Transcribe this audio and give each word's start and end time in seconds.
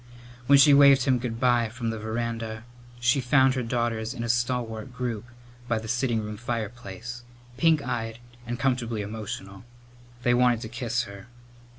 When 0.47 0.57
she 0.57 0.73
waved 0.73 1.03
him 1.03 1.19
good 1.19 1.39
bye 1.39 1.69
from 1.69 1.91
the 1.91 1.99
veranda 1.99 2.63
she 2.99 3.21
found 3.21 3.53
her 3.53 3.61
daughters 3.61 4.15
in 4.15 4.23
a 4.23 4.29
stalwart 4.29 4.91
group 4.91 5.25
by 5.67 5.77
the 5.77 5.87
sitting 5.87 6.23
room 6.23 6.37
fireplace, 6.37 7.21
pink 7.57 7.83
eyed 7.87 8.17
and 8.47 8.57
comfortably 8.57 9.03
emotional. 9.03 9.63
They 10.23 10.33
wanted 10.33 10.61
to 10.61 10.69
kiss 10.69 11.03
her. 11.03 11.27